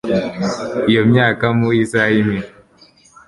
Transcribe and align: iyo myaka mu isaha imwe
iyo 0.89 1.01
myaka 1.11 1.45
mu 1.57 1.67
isaha 1.83 2.13
imwe 2.21 2.39